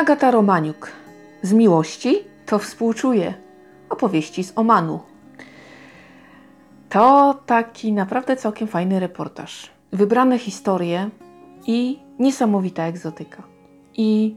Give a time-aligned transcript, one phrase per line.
[0.00, 0.92] Agata Romaniuk.
[1.42, 3.34] Z miłości to współczuje.
[3.90, 5.00] Opowieści z Omanu.
[6.88, 9.70] To taki naprawdę całkiem fajny reportaż.
[9.92, 11.10] Wybrane historie
[11.66, 13.42] i niesamowita egzotyka.
[13.96, 14.36] I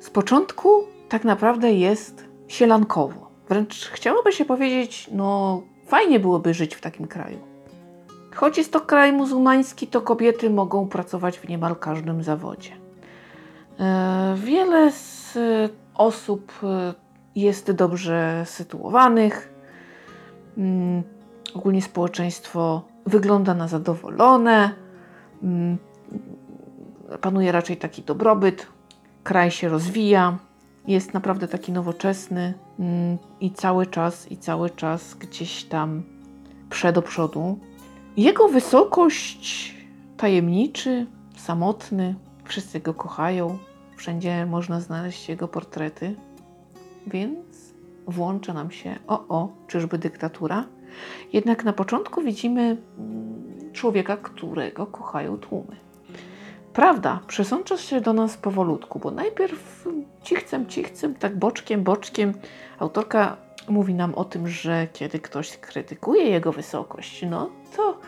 [0.00, 0.68] z początku
[1.08, 3.30] tak naprawdę jest sielankowo.
[3.48, 7.38] Wręcz chciałoby się powiedzieć, no fajnie byłoby żyć w takim kraju.
[8.34, 12.87] Choć jest to kraj muzułmański, to kobiety mogą pracować w niemal każdym zawodzie.
[13.78, 15.38] E, wiele z
[15.94, 16.94] osób e,
[17.34, 19.54] jest dobrze sytuowanych.
[20.58, 21.02] Mm,
[21.54, 24.70] ogólnie społeczeństwo wygląda na zadowolone.
[25.42, 25.78] Mm,
[27.20, 28.66] panuje raczej taki dobrobyt.
[29.24, 30.38] Kraj się rozwija.
[30.86, 36.02] Jest naprawdę taki nowoczesny mm, i cały czas, i cały czas gdzieś tam
[36.70, 37.58] przed do przodu.
[38.16, 39.74] Jego wysokość
[40.16, 42.14] tajemniczy, samotny,
[42.44, 43.58] wszyscy go kochają,
[43.98, 46.14] wszędzie można znaleźć jego portrety,
[47.06, 47.74] więc
[48.06, 50.64] włącza nam się, o, o, czyżby dyktatura?
[51.32, 52.62] Jednak na początku widzimy
[52.98, 55.76] mm, człowieka, którego kochają tłumy.
[56.72, 59.88] Prawda, przesącza się do nas powolutku, bo najpierw
[60.22, 62.34] cichcem, cichcem, tak boczkiem, boczkiem
[62.78, 63.36] autorka
[63.68, 68.00] mówi nam o tym, że kiedy ktoś krytykuje jego wysokość, no to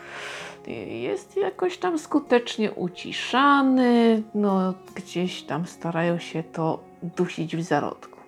[0.67, 8.19] jest jakoś tam skutecznie uciszany, no gdzieś tam starają się to dusić w zarodku.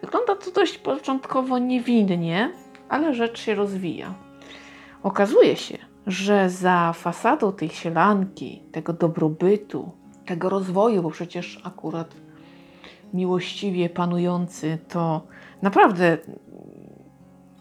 [0.00, 2.52] Wygląda to dość początkowo niewinnie,
[2.88, 4.14] ale rzecz się rozwija.
[5.02, 9.90] Okazuje się, że za fasadą tej sielanki, tego dobrobytu,
[10.26, 12.14] tego rozwoju, bo przecież akurat
[13.14, 15.26] miłościwie panujący, to
[15.62, 16.18] naprawdę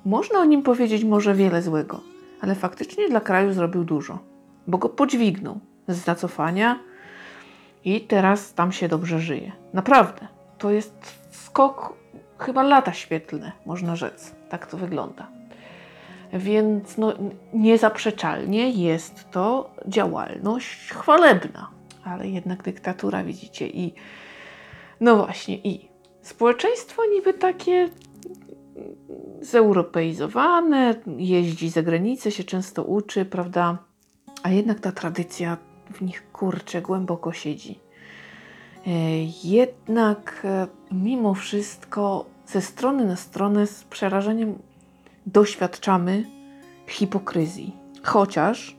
[0.06, 2.13] można o nim powiedzieć może wiele złego,
[2.44, 4.20] ale faktycznie dla kraju zrobił dużo,
[4.68, 6.80] bo go podźwignął z zacofania
[7.86, 9.52] i teraz tam się dobrze żyje.
[9.74, 10.28] Naprawdę,
[10.58, 10.94] to jest
[11.32, 11.94] skok
[12.38, 14.36] chyba lata świetlne, można rzec.
[14.50, 15.28] Tak to wygląda.
[16.34, 17.14] Więc no,
[17.54, 21.70] niezaprzeczalnie jest to działalność chwalebna,
[22.04, 23.94] ale jednak dyktatura, widzicie, i
[25.00, 25.90] no właśnie, i
[26.22, 27.90] społeczeństwo niby takie
[29.44, 33.78] zeuropeizowane, jeździ za granicę, się często uczy, prawda?
[34.44, 35.58] A jednak ta tradycja
[35.94, 37.80] w nich kurczę głęboko siedzi.
[38.88, 38.90] E,
[39.44, 44.60] jednak e, mimo wszystko ze strony na stronę z przerażeniem
[45.26, 46.26] doświadczamy
[46.88, 47.76] hipokryzji.
[48.04, 48.76] Chociaż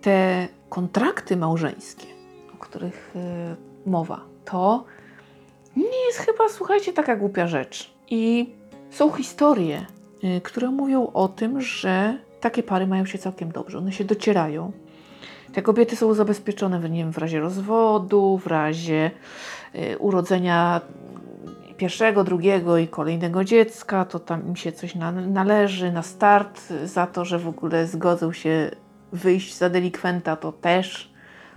[0.00, 2.06] te kontrakty małżeńskie,
[2.54, 4.84] o których y, mowa, to
[5.76, 7.94] nie jest chyba, słuchajcie, taka głupia rzecz.
[8.10, 8.52] I
[8.92, 9.86] są historie,
[10.24, 14.72] y, które mówią o tym, że takie pary mają się całkiem dobrze, one się docierają.
[15.52, 19.10] Te kobiety są zabezpieczone w, nie wiem, w razie rozwodu, w razie
[19.74, 20.80] y, urodzenia
[21.76, 27.06] pierwszego, drugiego i kolejnego dziecka, to tam im się coś na, należy na start za
[27.06, 28.70] to, że w ogóle zgodzą się
[29.12, 31.12] wyjść za delikwenta, to też,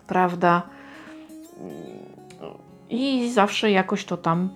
[0.07, 0.61] prawda?
[2.89, 4.49] I zawsze jakoś to tam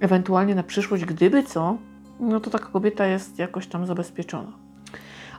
[0.00, 1.76] ewentualnie na przyszłość, gdyby co,
[2.20, 4.52] no to taka kobieta jest jakoś tam zabezpieczona.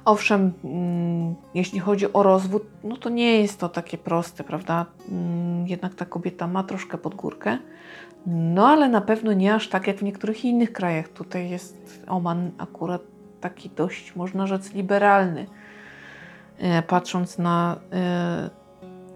[0.05, 4.85] Owszem, mm, jeśli chodzi o rozwód, no to nie jest to takie proste, prawda?
[5.11, 7.57] Mm, jednak ta kobieta ma troszkę pod górkę.
[8.25, 11.07] No ale na pewno nie aż tak jak w niektórych innych krajach.
[11.07, 13.01] Tutaj jest Oman akurat
[13.41, 15.47] taki dość, można rzec, liberalny.
[16.59, 18.49] E, patrząc na e,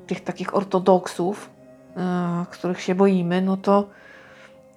[0.07, 1.49] tych takich ortodoksów,
[1.97, 3.89] e, których się boimy, no to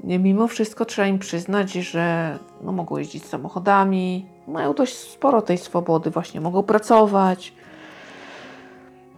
[0.05, 6.11] mimo wszystko trzeba im przyznać, że no, mogą jeździć samochodami, mają dość sporo tej swobody,
[6.11, 7.53] właśnie mogą pracować,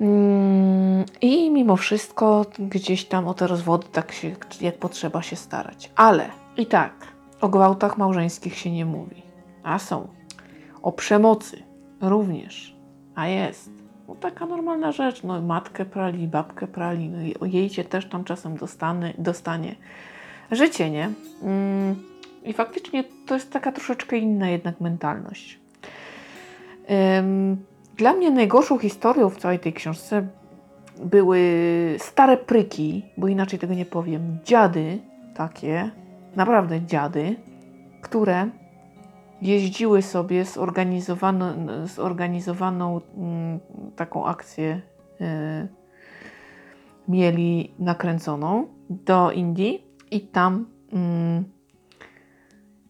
[0.00, 5.90] Mm, I mimo wszystko gdzieś tam o te rozwody tak się, jak potrzeba się starać.
[5.96, 6.92] Ale i tak,
[7.40, 9.22] o gwałtach małżeńskich się nie mówi.
[9.62, 10.08] A są.
[10.82, 11.62] O przemocy
[12.00, 12.76] również.
[13.14, 13.70] A jest.
[14.08, 15.22] No taka normalna rzecz.
[15.22, 17.08] No matkę prali, babkę prali.
[17.08, 19.76] No, jej cię też tam czasem dostanie, dostanie.
[20.50, 21.10] Życie, nie?
[21.42, 21.94] Mm,
[22.44, 25.60] I faktycznie to jest taka troszeczkę inna jednak mentalność.
[27.96, 30.26] Dla mnie najgorszą historią w całej tej książce
[31.04, 31.40] były
[31.98, 34.98] stare pryki, bo inaczej tego nie powiem, dziady
[35.34, 35.90] takie,
[36.36, 37.36] naprawdę dziady,
[38.02, 38.50] które
[39.42, 43.60] jeździły sobie zorganizowaną, zorganizowaną mm,
[43.96, 44.80] taką akcję
[45.20, 45.68] yy,
[47.08, 50.98] mieli nakręconą do Indii i tam yy,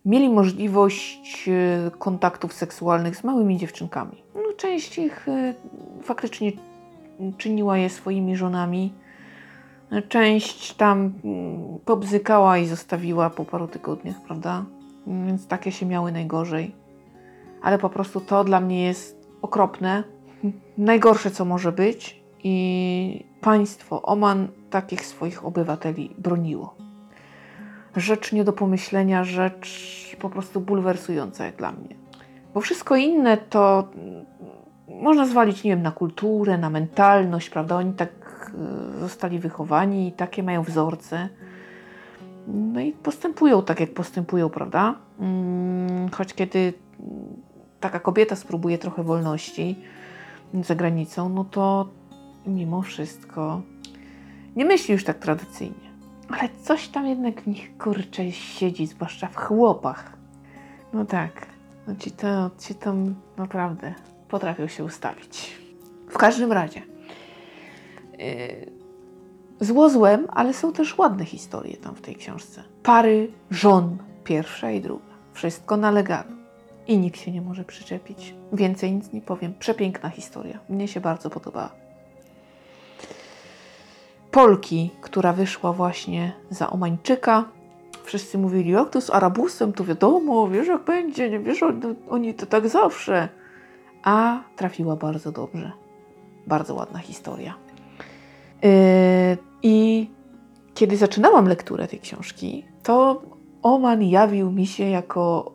[0.05, 4.23] mieli możliwość e, kontaktów seksualnych z małymi dziewczynkami.
[4.35, 5.55] No, część ich e,
[6.03, 6.53] faktycznie
[7.39, 8.93] czyniła je swoimi żonami,
[10.09, 14.65] Część tam mm, pobzykała i zostawiła po paru tygodniach, prawda?
[15.07, 16.75] Więc takie się miały najgorzej.
[17.63, 20.05] Ale po prostu to dla mnie jest okropne.
[20.79, 22.23] Najgorsze, co może być.
[22.45, 26.75] I państwo Oman takich swoich obywateli broniło.
[27.97, 31.97] Rzecz nie do pomyślenia, rzecz po prostu bulwersująca jak dla mnie.
[32.55, 34.25] Bo wszystko inne to mm,
[35.03, 37.77] można zwalić, nie wiem, na kulturę, na mentalność, prawda?
[37.77, 38.11] Oni tak
[38.97, 41.29] y, zostali wychowani i takie mają wzorce.
[42.47, 44.95] No i postępują tak, jak postępują, prawda?
[45.21, 46.73] Mm, choć kiedy
[47.81, 49.77] taka kobieta spróbuje trochę wolności
[50.63, 51.89] za granicą, no to
[52.47, 53.63] mimo wszystko
[54.57, 55.86] nie myśli już tak tradycyjnie.
[56.29, 60.13] Ale coś tam jednak w nich kurczę siedzi, zwłaszcza w chłopach.
[60.93, 61.47] No tak,
[61.87, 63.95] no ci, to, ci tam naprawdę
[64.29, 65.57] potrafią się ustawić.
[66.09, 66.83] W każdym razie.
[68.19, 68.73] Yy,
[69.61, 72.63] zło złem, ale są też ładne historie tam w tej książce.
[72.83, 75.05] Pary żon, pierwsza i druga.
[75.33, 76.37] Wszystko na legalu.
[76.87, 78.35] I nikt się nie może przyczepić.
[78.53, 79.55] Więcej nic nie powiem.
[79.59, 80.59] Przepiękna historia.
[80.69, 81.86] Mnie się bardzo podobała.
[84.37, 87.45] Polki, która wyszła właśnie za Omańczyka.
[88.05, 91.61] Wszyscy mówili, jak to z Arabusem, to wiadomo, wiesz jak będzie, nie wiesz,
[92.09, 93.29] oni to tak zawsze.
[94.03, 95.73] A trafiła bardzo dobrze.
[96.47, 97.55] Bardzo ładna historia.
[98.63, 98.71] Yy,
[99.63, 100.11] I
[100.75, 103.23] kiedy zaczynałam lekturę tej książki, to
[103.63, 105.53] Oman jawił mi się jako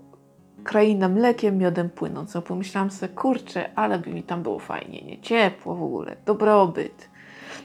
[0.63, 2.41] kraina mlekiem, miodem płynącą.
[2.41, 5.21] Pomyślałam sobie, kurczę, ale by mi tam było fajnie, nie?
[5.21, 7.10] Ciepło w ogóle, dobrobyt.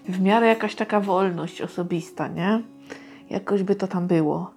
[0.09, 2.63] W miarę jakaś taka wolność osobista, nie?
[3.31, 4.51] Jakoś by to tam było.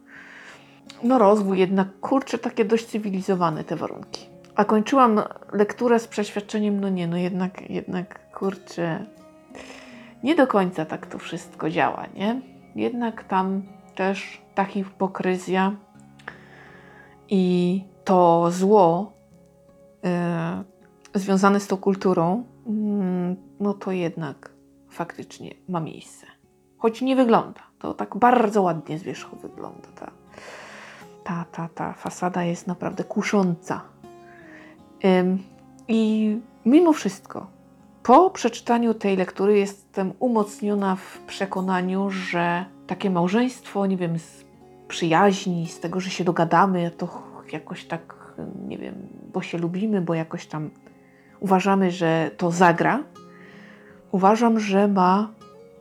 [1.03, 4.25] No rozwój jednak, kurczę, takie dość cywilizowane te warunki.
[4.55, 5.21] A kończyłam
[5.53, 9.05] lekturę z przeświadczeniem, no nie, no jednak, jednak, kurczę,
[10.23, 12.41] nie do końca tak to wszystko działa, nie?
[12.75, 13.63] Jednak tam
[13.95, 15.75] też ta hipokryzja
[17.29, 19.13] i to zło
[21.15, 22.71] y, związane z tą kulturą, y,
[23.59, 24.48] no to jednak
[24.99, 26.25] faktycznie ma miejsce.
[26.77, 27.61] Choć nie wygląda.
[27.79, 29.87] To tak bardzo ładnie z wierzchu wygląda.
[29.95, 30.11] Ta,
[31.23, 33.81] ta, ta, ta fasada jest naprawdę kusząca.
[35.05, 35.37] Y,
[35.87, 37.47] I mimo wszystko,
[38.03, 44.45] po przeczytaniu tej lektury jestem umocniona w przekonaniu, że takie małżeństwo, nie wiem, z
[44.87, 47.07] przyjaźni, z tego, że się dogadamy, to
[47.51, 48.33] jakoś tak,
[48.67, 48.95] nie wiem,
[49.33, 50.69] bo się lubimy, bo jakoś tam
[51.39, 53.03] uważamy, że to zagra,
[54.11, 55.31] uważam, że ma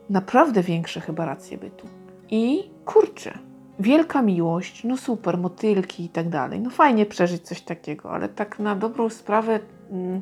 [0.09, 1.87] naprawdę większe chyba racje bytu.
[2.29, 3.37] I kurczę,
[3.79, 6.59] wielka miłość, no super, motylki i tak dalej.
[6.59, 9.59] No fajnie przeżyć coś takiego, ale tak na dobrą sprawę,
[9.91, 10.21] mm,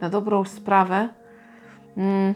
[0.00, 1.08] na dobrą sprawę,
[1.96, 2.34] mm,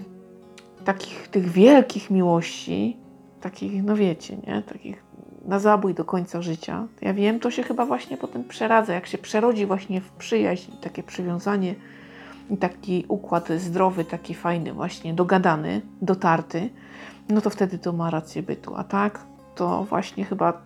[0.85, 2.97] takich tych wielkich miłości,
[3.41, 5.05] takich, no wiecie, nie, takich
[5.45, 6.87] na zabój do końca życia.
[7.01, 11.03] Ja wiem, to się chyba właśnie potem przeradza, jak się przerodzi właśnie w przyjaźń, takie
[11.03, 11.75] przywiązanie
[12.51, 16.71] i taki układ zdrowy, taki fajny, właśnie dogadany, dotarty,
[17.29, 18.77] no to wtedy to ma rację bytu.
[18.77, 19.25] A tak,
[19.55, 20.61] to właśnie chyba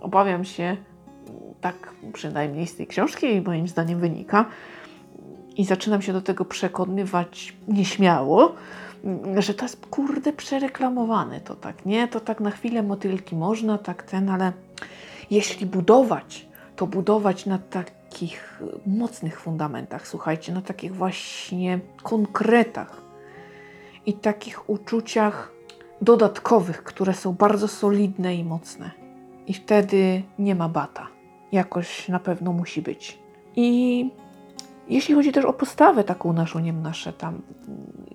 [0.00, 0.76] obawiam się,
[1.60, 4.44] tak przynajmniej z tej książki moim zdaniem wynika,
[5.56, 8.54] i zaczynam się do tego przekonywać nieśmiało,
[9.38, 12.08] że to jest kurde przereklamowane to tak, nie?
[12.08, 14.52] To tak na chwilę motylki można, tak ten, ale
[15.30, 17.58] jeśli budować, to budować na
[18.12, 23.02] takich mocnych fundamentach, słuchajcie, na takich właśnie konkretach
[24.06, 25.52] i takich uczuciach
[26.02, 28.90] dodatkowych, które są bardzo solidne i mocne.
[29.46, 31.08] I wtedy nie ma bata.
[31.52, 33.18] Jakoś na pewno musi być.
[33.56, 34.10] I
[34.88, 37.42] jeśli chodzi też o postawę taką naszą, nie nasze tam,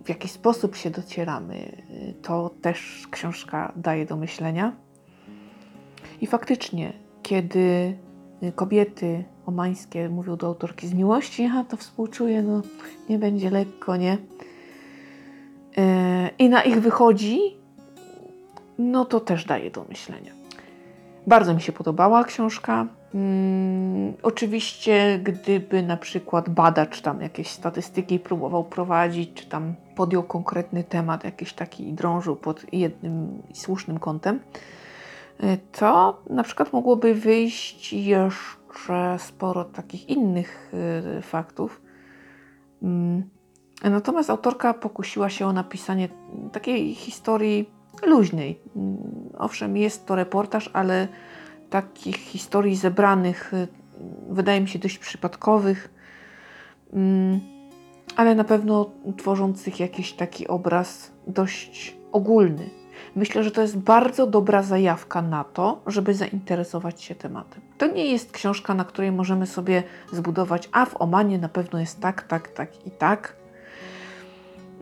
[0.06, 1.84] w jaki sposób się docieramy,
[2.22, 4.76] to też książka daje do myślenia.
[6.22, 7.98] I faktycznie, kiedy
[8.56, 12.62] kobiety omańskie mówią do autorki z miłości, ja to współczuję, no
[13.10, 14.18] nie będzie lekko, nie?
[15.78, 17.40] E, I na ich wychodzi,
[18.78, 20.32] no to też daje do myślenia.
[21.28, 22.88] Bardzo mi się podobała książka.
[23.12, 30.84] Hmm, oczywiście, gdyby na przykład badacz tam jakieś statystyki próbował prowadzić, czy tam podjął konkretny
[30.84, 34.40] temat, jakiś taki drążył pod jednym słusznym kątem,
[35.44, 38.57] y, to na przykład mogłoby wyjść jeszcze
[39.18, 40.74] sporo takich innych
[41.18, 41.82] y, faktów.
[42.82, 43.24] Hmm,
[43.84, 46.10] natomiast autorka pokusiła się o napisanie
[46.52, 47.70] takiej historii
[48.06, 48.60] luźnej.
[48.74, 48.98] Hmm,
[49.38, 51.08] owszem, jest to reportaż, ale
[51.70, 53.68] takich historii zebranych, y,
[54.30, 55.94] wydaje mi się dość przypadkowych,
[56.94, 57.40] mm,
[58.16, 62.70] ale na pewno tworzących jakiś taki obraz dość ogólny.
[63.18, 67.62] Myślę, że to jest bardzo dobra zajawka na to, żeby zainteresować się tematem.
[67.78, 72.00] To nie jest książka, na której możemy sobie zbudować, a w Omanie na pewno jest
[72.00, 73.36] tak, tak, tak i tak.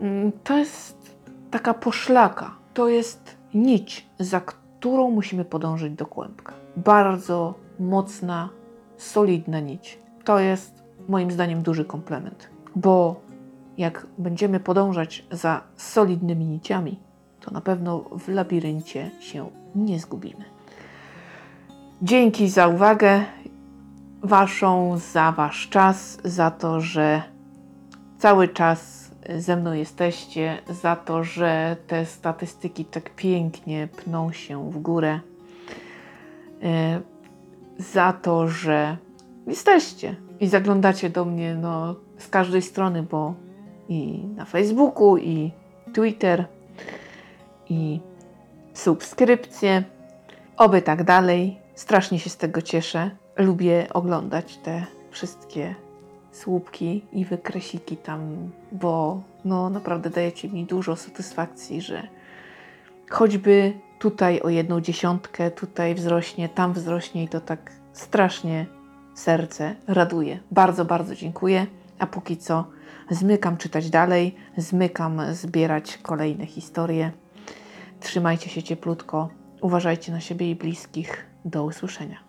[0.00, 1.16] Mm, To jest
[1.50, 6.52] taka poszlaka, to jest nić, za którą musimy podążyć do kłębka.
[6.76, 8.48] Bardzo mocna,
[8.96, 9.98] solidna nić.
[10.24, 13.20] To jest moim zdaniem duży komplement, bo
[13.78, 17.06] jak będziemy podążać za solidnymi niciami,
[17.46, 20.44] to na pewno w labiryncie się nie zgubimy.
[22.02, 23.24] Dzięki za uwagę
[24.22, 27.22] Waszą, za Wasz czas, za to, że
[28.18, 34.78] cały czas ze mną jesteście, za to, że te statystyki tak pięknie pną się w
[34.78, 35.20] górę,
[36.62, 37.00] e,
[37.78, 38.96] za to, że
[39.46, 43.34] jesteście i zaglądacie do mnie no, z każdej strony, bo
[43.88, 45.52] i na Facebooku, i
[45.92, 46.46] Twitter,
[47.68, 48.00] i
[48.74, 49.84] subskrypcje.
[50.56, 51.58] Oby tak dalej.
[51.74, 53.10] Strasznie się z tego cieszę.
[53.36, 55.74] Lubię oglądać te wszystkie
[56.32, 62.08] słupki i wykresiki tam, bo no naprawdę dajecie mi dużo satysfakcji, że
[63.10, 68.66] choćby tutaj o jedną dziesiątkę, tutaj wzrośnie, tam wzrośnie i to tak strasznie
[69.14, 70.38] serce raduje.
[70.50, 71.66] Bardzo, bardzo dziękuję.
[71.98, 72.64] A póki co
[73.10, 77.12] zmykam czytać dalej, zmykam zbierać kolejne historie.
[78.06, 79.28] Trzymajcie się cieplutko,
[79.60, 81.26] uważajcie na siebie i bliskich.
[81.44, 82.25] Do usłyszenia.